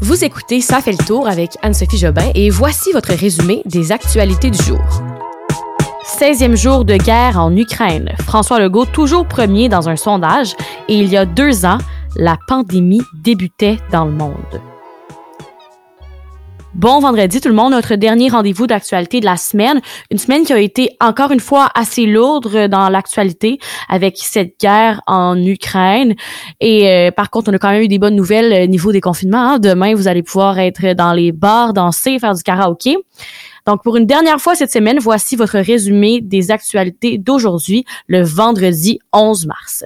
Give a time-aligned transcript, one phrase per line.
[0.00, 4.50] Vous écoutez Ça fait le tour avec Anne-Sophie Jobin et voici votre résumé des actualités
[4.50, 4.78] du jour.
[6.04, 8.14] 16e jour de guerre en Ukraine.
[8.20, 10.54] François Legault toujours premier dans un sondage
[10.88, 11.78] et il y a deux ans,
[12.14, 14.60] la pandémie débutait dans le monde.
[16.78, 19.80] Bon vendredi tout le monde, notre dernier rendez-vous d'actualité de la semaine.
[20.12, 23.58] Une semaine qui a été encore une fois assez lourde dans l'actualité
[23.88, 26.14] avec cette guerre en Ukraine.
[26.60, 29.00] Et euh, par contre, on a quand même eu des bonnes nouvelles au niveau des
[29.00, 29.54] confinements.
[29.54, 29.58] Hein.
[29.58, 32.96] Demain, vous allez pouvoir être dans les bars, danser, faire du karaoké.
[33.66, 39.00] Donc, pour une dernière fois cette semaine, voici votre résumé des actualités d'aujourd'hui, le vendredi
[39.12, 39.84] 11 mars.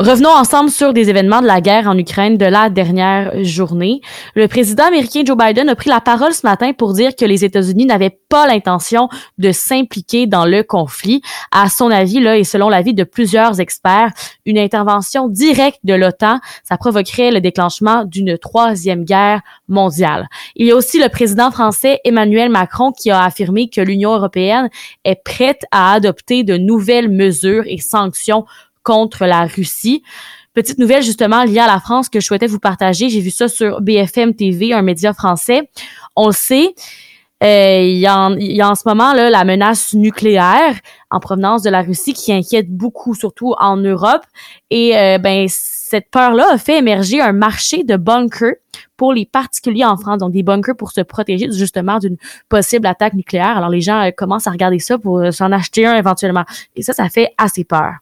[0.00, 4.00] Revenons ensemble sur des événements de la guerre en Ukraine de la dernière journée.
[4.34, 7.44] Le président américain Joe Biden a pris la parole ce matin pour dire que les
[7.44, 11.20] États-Unis n'avaient pas l'intention de s'impliquer dans le conflit.
[11.52, 14.10] À son avis, là, et selon l'avis de plusieurs experts,
[14.46, 20.28] une intervention directe de l'OTAN, ça provoquerait le déclenchement d'une troisième guerre mondiale.
[20.56, 24.70] Il y a aussi le président français Emmanuel Macron qui a affirmé que l'Union européenne
[25.04, 28.46] est prête à adopter de nouvelles mesures et sanctions
[28.82, 30.02] contre la Russie.
[30.52, 33.08] Petite nouvelle justement liée à la France que je souhaitais vous partager.
[33.08, 35.70] J'ai vu ça sur BFM TV, un média français.
[36.16, 36.74] On le sait,
[37.42, 40.78] euh, il, y a en, y a en ce moment là la menace nucléaire
[41.10, 44.22] en provenance de la Russie qui inquiète beaucoup, surtout en Europe.
[44.70, 48.56] Et euh, ben cette peur-là a fait émerger un marché de bunkers
[48.96, 52.16] pour les particuliers en France, donc des bunkers pour se protéger justement d'une
[52.48, 53.56] possible attaque nucléaire.
[53.56, 56.44] Alors les gens euh, commencent à regarder ça pour s'en acheter un éventuellement.
[56.76, 57.94] Et ça, ça fait assez peur.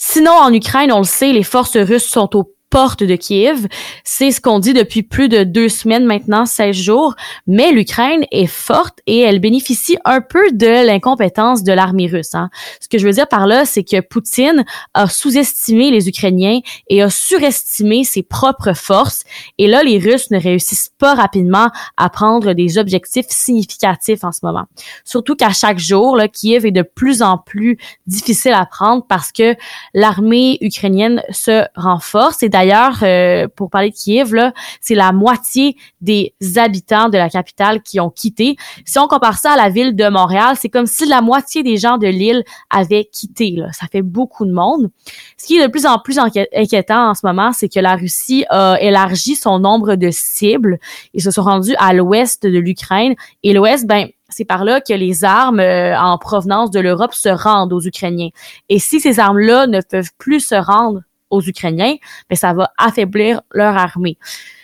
[0.00, 3.66] Sinon, en Ukraine, on le sait, les forces russes sont au porte de Kiev.
[4.04, 7.14] C'est ce qu'on dit depuis plus de deux semaines maintenant, 16 jours.
[7.46, 12.34] Mais l'Ukraine est forte et elle bénéficie un peu de l'incompétence de l'armée russe.
[12.34, 12.50] Hein.
[12.80, 17.02] Ce que je veux dire par là, c'est que Poutine a sous-estimé les Ukrainiens et
[17.02, 19.24] a surestimé ses propres forces.
[19.58, 24.40] Et là, les Russes ne réussissent pas rapidement à prendre des objectifs significatifs en ce
[24.42, 24.66] moment.
[25.04, 29.32] Surtout qu'à chaque jour, là, Kiev est de plus en plus difficile à prendre parce
[29.32, 29.54] que
[29.94, 32.42] l'armée ukrainienne se renforce.
[32.58, 34.34] D'ailleurs, euh, pour parler de Kiev,
[34.80, 38.56] c'est la moitié des habitants de la capitale qui ont quitté.
[38.84, 41.76] Si on compare ça à la ville de Montréal, c'est comme si la moitié des
[41.76, 43.52] gens de l'île avaient quitté.
[43.52, 43.70] Là.
[43.70, 44.90] Ça fait beaucoup de monde.
[45.36, 48.44] Ce qui est de plus en plus inquiétant en ce moment, c'est que la Russie
[48.50, 50.80] a élargi son nombre de cibles.
[51.14, 53.14] Ils se sont rendus à l'ouest de l'Ukraine.
[53.44, 57.28] Et l'ouest, ben, c'est par là que les armes euh, en provenance de l'Europe se
[57.28, 58.30] rendent aux Ukrainiens.
[58.68, 61.96] Et si ces armes-là ne peuvent plus se rendre aux Ukrainiens,
[62.30, 64.18] mais ça va affaiblir leur armée.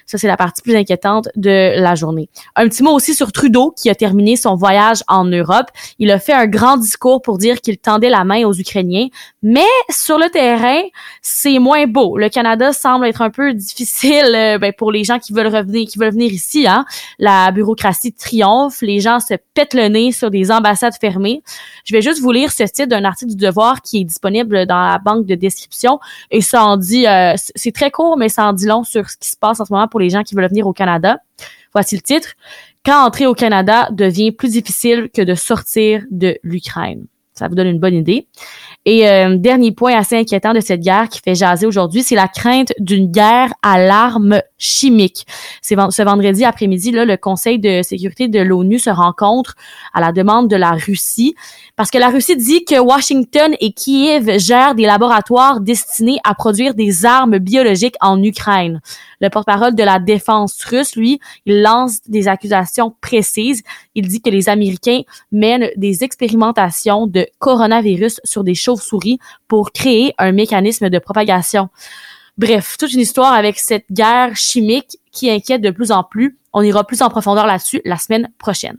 [0.06, 2.28] Ça, c'est la partie plus inquiétante de la journée.
[2.56, 5.66] Un petit mot aussi sur Trudeau, qui a terminé son voyage en Europe.
[5.98, 9.08] Il a fait un grand discours pour dire qu'il tendait la main aux Ukrainiens,
[9.42, 9.60] mais
[9.90, 10.82] sur le terrain,
[11.22, 12.18] c'est moins beau.
[12.18, 15.88] Le Canada semble être un peu difficile euh, ben, pour les gens qui veulent revenir,
[15.88, 16.66] qui veulent venir ici.
[16.66, 16.84] Hein.
[17.18, 21.42] La bureaucratie triomphe, les gens se pètent le nez sur des ambassades fermées.
[21.84, 24.80] Je vais juste vous lire ce titre d'un article du Devoir qui est disponible dans
[24.80, 26.00] la banque de description
[26.30, 29.16] et ça en dit, euh, c'est très court, mais ça en dit long sur ce
[29.16, 31.18] qui se passe en ce moment pour les gens qui veulent venir au Canada.
[31.72, 32.34] Voici le titre.
[32.84, 37.06] Quand entrer au Canada devient plus difficile que de sortir de l'Ukraine.
[37.32, 38.26] Ça vous donne une bonne idée.
[38.86, 42.28] Et euh, dernier point assez inquiétant de cette guerre qui fait jaser aujourd'hui, c'est la
[42.28, 45.26] crainte d'une guerre à l'arme chimique.
[45.62, 49.54] C'est ce vendredi après-midi, là, le Conseil de sécurité de l'ONU se rencontre
[49.94, 51.34] à la demande de la Russie
[51.76, 56.74] parce que la Russie dit que Washington et Kiev gèrent des laboratoires destinés à produire
[56.74, 58.80] des armes biologiques en Ukraine.
[59.20, 63.62] Le porte-parole de la défense russe, lui, il lance des accusations précises.
[63.94, 65.00] Il dit que les Américains
[65.32, 69.18] mènent des expérimentations de coronavirus sur des chauves-souris
[69.48, 71.68] pour créer un mécanisme de propagation.
[72.36, 76.38] Bref, toute une histoire avec cette guerre chimique qui inquiète de plus en plus.
[76.52, 78.78] On ira plus en profondeur là-dessus la semaine prochaine.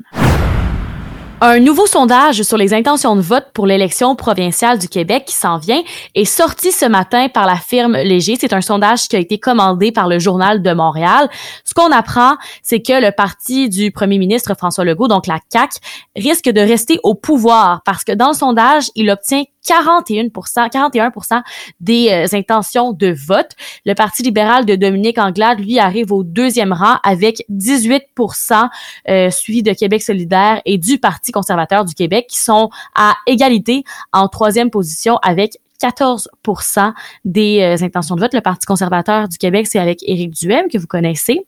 [1.42, 5.58] Un nouveau sondage sur les intentions de vote pour l'élection provinciale du Québec qui s'en
[5.58, 5.82] vient
[6.16, 8.38] est sorti ce matin par la firme Léger.
[8.40, 11.30] C'est un sondage qui a été commandé par le Journal de Montréal.
[11.66, 15.78] Ce qu'on apprend, c'est que le parti du premier ministre François Legault, donc la CAQ,
[16.16, 21.42] risque de rester au pouvoir parce que dans le sondage, il obtient 41 41%
[21.80, 23.52] des euh, intentions de vote.
[23.86, 28.70] Le Parti libéral de Dominique Anglade, lui, arrive au deuxième rang avec 18%
[29.10, 33.84] euh, suivi de Québec solidaire et du Parti conservateur du Québec qui sont à égalité
[34.14, 36.94] en troisième position avec 14%
[37.26, 38.34] des euh, intentions de vote.
[38.34, 41.46] Le Parti conservateur du Québec, c'est avec Éric Duhem, que vous connaissez.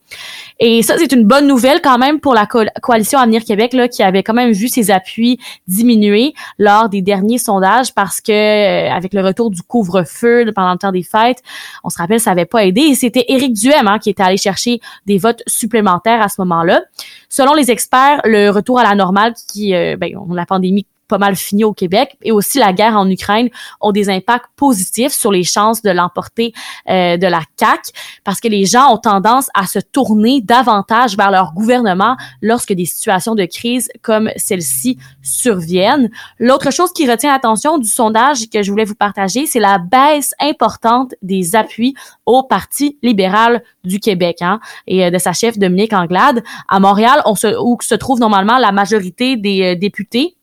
[0.59, 4.03] Et ça, c'est une bonne nouvelle quand même pour la coalition Avenir Québec, là, qui
[4.03, 9.13] avait quand même vu ses appuis diminuer lors des derniers sondages parce que euh, avec
[9.13, 11.41] le retour du couvre-feu pendant le temps des fêtes,
[11.83, 12.81] on se rappelle, ça n'avait pas aidé.
[12.81, 16.81] Et c'était Éric Duhem hein, qui était allé chercher des votes supplémentaires à ce moment-là.
[17.30, 21.36] Selon les experts, le retour à la normale, qui, euh, ben, la pandémie pas mal
[21.36, 23.50] fini au Québec et aussi la guerre en Ukraine
[23.81, 26.54] ont des impacts positifs sur les chances de l'emporter
[26.89, 27.92] euh, de la CAC
[28.24, 32.86] parce que les gens ont tendance à se tourner davantage vers leur gouvernement lorsque des
[32.86, 36.09] situations de crise comme celle-ci surviennent.
[36.39, 40.33] L'autre chose qui retient l'attention du sondage que je voulais vous partager, c'est la baisse
[40.39, 41.95] importante des appuis
[42.25, 46.44] au Parti libéral du Québec hein, et euh, de sa chef Dominique Anglade.
[46.68, 50.36] À Montréal, on se, où se trouve normalement la majorité des euh, députés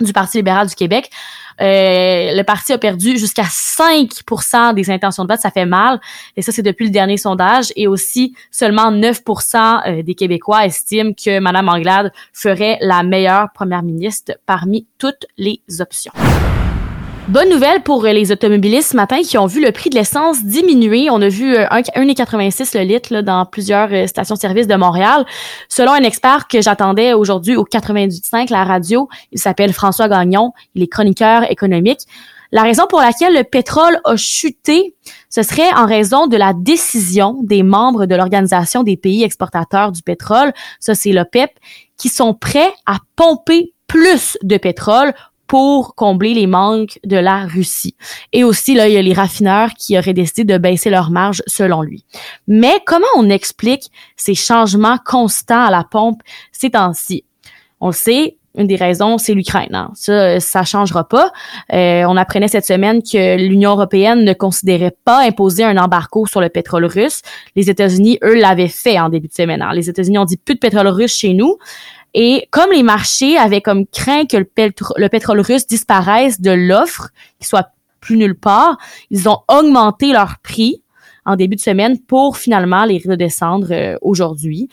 [0.00, 1.10] du Parti libéral du Québec.
[1.60, 4.08] Euh, le parti a perdu jusqu'à 5
[4.74, 5.40] des intentions de vote.
[5.40, 6.00] Ça fait mal.
[6.36, 7.72] Et ça, c'est depuis le dernier sondage.
[7.76, 9.22] Et aussi, seulement 9
[9.86, 15.60] euh, des Québécois estiment que Mme Anglade ferait la meilleure première ministre parmi toutes les
[15.80, 16.12] options.
[17.28, 20.42] Bonne nouvelle pour euh, les automobilistes ce matin qui ont vu le prix de l'essence
[20.42, 21.10] diminuer.
[21.10, 25.24] On a vu 1,86 euh, le litre dans plusieurs euh, stations-service de Montréal.
[25.68, 30.82] Selon un expert que j'attendais aujourd'hui au 98.5, la radio, il s'appelle François Gagnon, il
[30.82, 32.00] est chroniqueur économique.
[32.52, 34.96] La raison pour laquelle le pétrole a chuté,
[35.28, 40.02] ce serait en raison de la décision des membres de l'Organisation des pays exportateurs du
[40.02, 41.50] pétrole, ça c'est l'OPEP,
[41.96, 45.12] qui sont prêts à pomper plus de pétrole
[45.50, 47.96] pour combler les manques de la Russie.
[48.32, 51.42] Et aussi, là, il y a les raffineurs qui auraient décidé de baisser leur marge
[51.48, 52.04] selon lui.
[52.46, 57.24] Mais comment on explique ces changements constants à la pompe ces temps-ci?
[57.80, 59.74] On sait, une des raisons, c'est l'Ukraine.
[59.74, 59.90] Hein.
[59.94, 61.32] Ça, ça changera pas.
[61.72, 66.40] Euh, on apprenait cette semaine que l'Union européenne ne considérait pas imposer un embargo sur
[66.40, 67.22] le pétrole russe.
[67.54, 69.62] Les États-Unis, eux, l'avaient fait en début de semaine.
[69.62, 69.72] Hein.
[69.72, 71.58] Les États-Unis ont dit plus de pétrole russe chez nous.
[72.12, 74.46] Et comme les marchés avaient comme craint que le,
[74.96, 77.68] le pétrole russe disparaisse de l'offre, qu'il soit
[78.00, 78.78] plus nulle part,
[79.10, 80.82] ils ont augmenté leur prix
[81.24, 84.68] en début de semaine pour finalement les redescendre euh, aujourd'hui.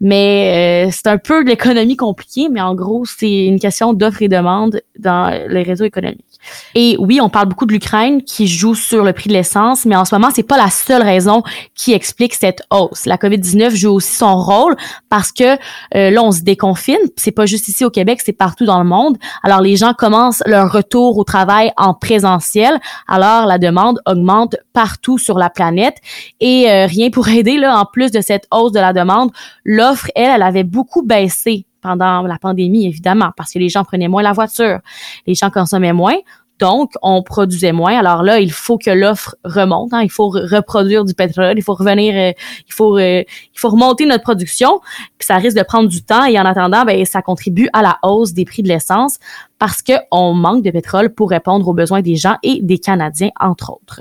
[0.00, 4.28] Mais euh, c'est un peu l'économie compliquée, mais en gros, c'est une question d'offre et
[4.28, 6.25] demande dans les réseaux économiques.
[6.74, 9.96] Et oui, on parle beaucoup de l'Ukraine qui joue sur le prix de l'essence, mais
[9.96, 11.42] en ce moment, c'est pas la seule raison
[11.74, 13.06] qui explique cette hausse.
[13.06, 14.76] La COVID-19 joue aussi son rôle
[15.08, 15.54] parce que
[15.94, 16.98] euh, là, on se déconfine.
[17.16, 19.16] C'est pas juste ici au Québec, c'est partout dans le monde.
[19.42, 22.78] Alors, les gens commencent leur retour au travail en présentiel.
[23.08, 25.96] Alors, la demande augmente partout sur la planète.
[26.40, 29.30] Et euh, rien pour aider, là, en plus de cette hausse de la demande,
[29.64, 34.08] l'offre, elle, elle avait beaucoup baissé pendant la pandémie, évidemment, parce que les gens prenaient
[34.08, 34.80] moins la voiture,
[35.26, 36.16] les gens consommaient moins,
[36.58, 37.98] donc on produisait moins.
[37.98, 39.92] Alors là, il faut que l'offre remonte.
[39.92, 40.02] Hein.
[40.02, 42.32] il faut reproduire du pétrole, il faut revenir, euh,
[42.66, 44.80] il faut euh, il faut remonter notre production.
[45.18, 47.98] Puis ça risque de prendre du temps et en attendant, ben ça contribue à la
[48.02, 49.18] hausse des prix de l'essence
[49.58, 53.30] parce que on manque de pétrole pour répondre aux besoins des gens et des Canadiens
[53.38, 54.00] entre autres.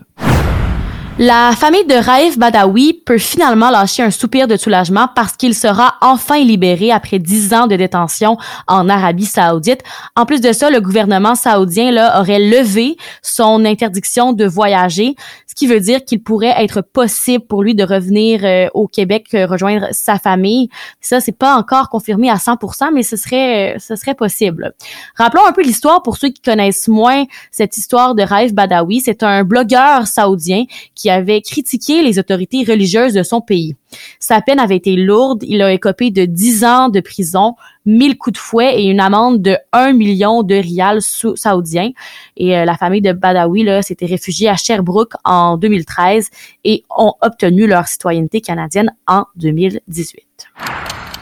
[1.17, 5.95] La famille de Raif Badawi peut finalement lâcher un soupir de soulagement parce qu'il sera
[6.01, 8.35] enfin libéré après dix ans de détention
[8.67, 9.81] en Arabie saoudite.
[10.17, 15.15] En plus de ça, le gouvernement saoudien là, aurait levé son interdiction de voyager,
[15.47, 19.27] ce qui veut dire qu'il pourrait être possible pour lui de revenir euh, au Québec
[19.35, 20.67] euh, rejoindre sa famille.
[20.99, 24.73] Ça, c'est pas encore confirmé à 100%, mais ce serait, ce serait possible.
[25.15, 28.99] Rappelons un peu l'histoire pour ceux qui connaissent moins cette histoire de Raif Badawi.
[28.99, 33.75] C'est un blogueur saoudien qui qui avait critiqué les autorités religieuses de son pays.
[34.19, 35.43] Sa peine avait été lourde.
[35.43, 37.53] Il a écopé de 10 ans de prison,
[37.85, 41.91] 1000 coups de fouet et une amende de 1 million de rials saoudiens.
[42.37, 46.31] Et euh, la famille de Badawi s'était réfugiée à Sherbrooke en 2013
[46.63, 50.25] et ont obtenu leur citoyenneté canadienne en 2018.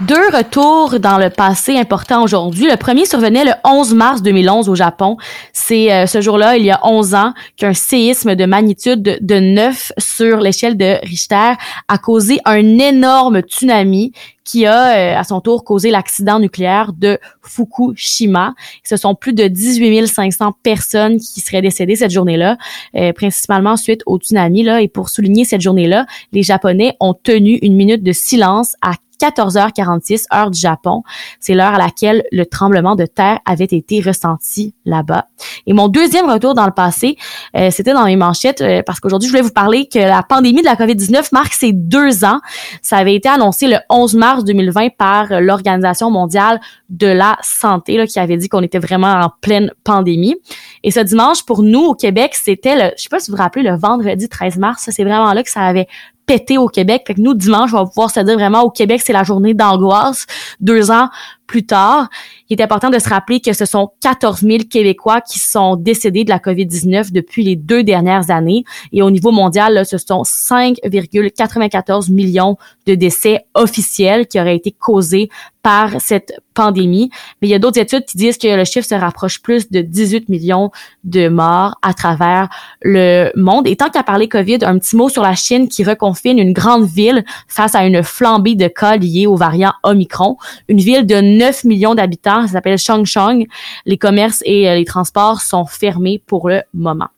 [0.01, 2.67] Deux retours dans le passé importants aujourd'hui.
[2.67, 5.17] Le premier survenait le 11 mars 2011 au Japon.
[5.53, 9.91] C'est euh, ce jour-là, il y a 11 ans, qu'un séisme de magnitude de, 9
[9.99, 11.53] sur l'échelle de Richter
[11.87, 17.19] a causé un énorme tsunami qui a euh, à son tour causé l'accident nucléaire de
[17.41, 18.53] Fukushima.
[18.83, 22.57] Ce sont plus de 18 500 personnes qui seraient décédées cette journée-là,
[22.95, 24.63] euh, principalement suite au tsunami.
[24.63, 24.81] Là.
[24.81, 30.25] Et pour souligner cette journée-là, les Japonais ont tenu une minute de silence à 14h46,
[30.33, 31.03] heure du Japon.
[31.39, 35.27] C'est l'heure à laquelle le tremblement de terre avait été ressenti là-bas.
[35.65, 37.17] Et mon deuxième retour dans le passé,
[37.55, 40.61] euh, c'était dans mes manchettes, euh, parce qu'aujourd'hui, je voulais vous parler que la pandémie
[40.61, 42.39] de la COVID-19 marque ses deux ans.
[42.81, 46.59] Ça avait été annoncé le 11 mars mars 2020 par l'Organisation mondiale
[46.89, 50.35] de la santé là, qui avait dit qu'on était vraiment en pleine pandémie.
[50.83, 53.43] Et ce dimanche, pour nous au Québec, c'était le, je sais pas si vous vous
[53.43, 54.89] rappelez, le vendredi 13 mars.
[54.91, 55.87] C'est vraiment là que ça avait
[56.25, 57.03] pété au Québec.
[57.07, 59.53] Fait que nous, dimanche, on va pouvoir se dire vraiment au Québec, c'est la journée
[59.53, 60.25] d'angoisse.
[60.59, 61.09] Deux ans
[61.47, 62.09] plus tard,
[62.49, 66.23] il est important de se rappeler que ce sont 14 000 Québécois qui sont décédés
[66.23, 68.63] de la COVID-19 depuis les deux dernières années.
[68.91, 74.71] Et au niveau mondial, là, ce sont 5,94 millions de décès officiels qui auraient été
[74.71, 75.29] causés
[75.63, 77.09] par cette pandémie.
[77.41, 79.81] Mais il y a d'autres études qui disent que le chiffre se rapproche plus de
[79.81, 80.71] 18 millions
[81.05, 82.49] de morts à travers
[82.81, 83.65] le monde.
[83.67, 86.85] Et tant qu'à parler COVID, un petit mot sur la Chine qui reconfine une grande
[86.85, 90.37] ville face à une flambée de cas liés au variant Omicron.
[90.67, 93.47] Une ville de 9 millions d'habitants, ça s'appelle Chongchong.
[93.85, 97.12] Les commerces et euh, les transports sont fermés pour le moment.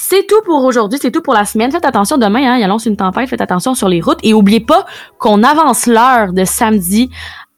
[0.00, 1.72] C'est tout pour aujourd'hui, c'est tout pour la semaine.
[1.72, 4.60] Faites attention demain, hein, il annonce une tempête, faites attention sur les routes et oubliez
[4.60, 4.86] pas
[5.18, 7.10] qu'on avance l'heure de samedi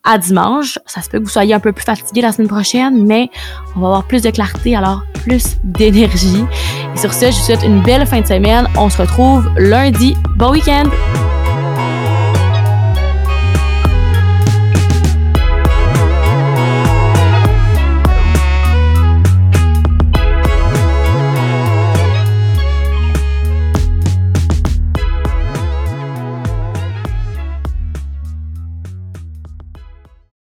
[0.04, 0.78] à dimanche.
[0.86, 3.28] Ça se peut que vous soyez un peu plus fatigué la semaine prochaine, mais
[3.76, 6.46] on va avoir plus de clarté, alors plus d'énergie.
[6.94, 8.66] Et sur ce, je vous souhaite une belle fin de semaine.
[8.78, 10.16] On se retrouve lundi.
[10.38, 10.84] Bon week-end!